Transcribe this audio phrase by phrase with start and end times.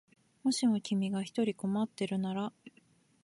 [0.41, 2.51] もしも君が一人困ってるなら